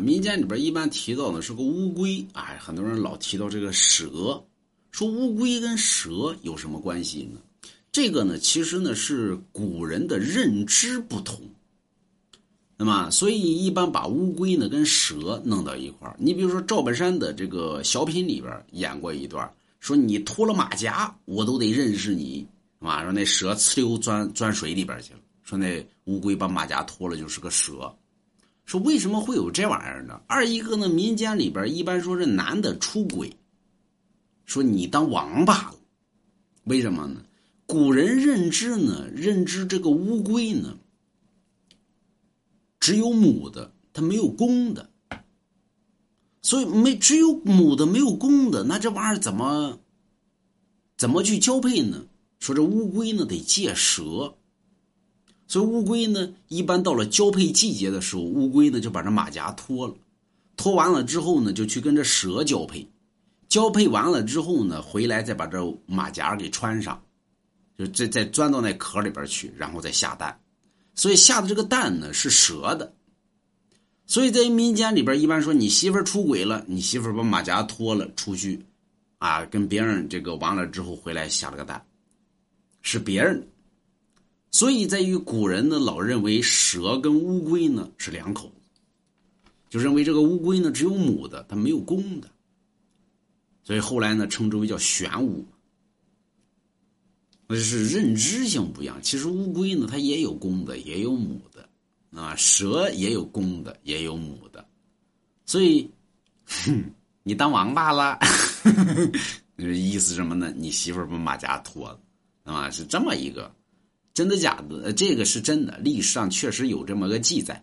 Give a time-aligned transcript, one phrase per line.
[0.00, 4.42] 民间里边一般提到的是个乌龟，哎，很多人老提到这个蛇，
[4.90, 7.40] 说乌龟跟蛇有什么关系呢？
[7.92, 11.40] 这个呢，其实呢是古人的认知不同。
[12.76, 16.16] 那么，所以一般把乌龟呢跟蛇弄到一块。
[16.18, 22.46] 你比如说赵本山的这个小品里边演过一段，说你脱了马甲，我都得认识你，
[22.78, 25.20] 啊，说那蛇呲溜钻钻水里边去了。
[25.42, 27.94] 说那乌龟把马甲脱了就是个蛇。
[28.70, 30.20] 说为什么会有这玩意儿呢？
[30.28, 33.36] 二一个呢，民间里边一般说是男的出轨，
[34.44, 35.74] 说你当王八了，
[36.62, 37.20] 为什么呢？
[37.66, 40.78] 古人认知呢，认知这个乌龟呢。
[42.78, 44.88] 只有母的，它没有公的，
[46.40, 49.80] 所以没只有母的没有公的，那这玩意儿怎么
[50.96, 52.06] 怎么去交配呢？
[52.38, 54.32] 说这乌龟呢得借蛇，
[55.50, 59.94] 所以乌龟呢一般到了交配季节的时候，乌龟呢就把这马甲脱了，
[60.56, 62.88] 脱完了之后呢就去跟这蛇交配，
[63.48, 67.02] 交配完了之后呢回来再把这马甲给穿上，
[67.76, 70.38] 就再再钻到那壳里边去，然后再下蛋。
[70.94, 72.94] 所以下的这个蛋呢是蛇的，
[74.06, 78.64] 所以在民间里边一般说你媳妇出轨了，你媳妇把马甲脱了出去，
[79.18, 81.84] 啊，跟别人这个完了之后回来下了个蛋，
[82.82, 83.44] 是别人。
[84.50, 88.80] 所以在于古人呢老认为蛇跟乌龟呢是两口子，
[89.68, 92.28] 就认为这个乌龟呢只有母的，它没有公的，
[93.62, 95.46] 所以后来呢称之为叫玄武。
[97.52, 98.96] 那是认知性不一样。
[99.02, 101.68] 其实乌龟呢，它也有公的，也有母的，
[102.16, 104.64] 啊，蛇也有公的，也有母的。
[105.46, 105.90] 所以，
[107.24, 108.16] 你当王八了，
[109.58, 110.52] 意思什么呢？
[110.56, 112.00] 你媳妇把马甲脱了，
[112.44, 113.52] 啊，是这么一个，
[114.12, 114.92] 真的假的？
[114.92, 117.62] 这个是真的，历史上确实有这么个记载，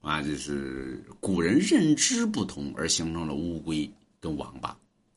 [0.00, 3.90] 啊，就是古人认知不同而形成了乌龟
[4.20, 4.76] 跟王八。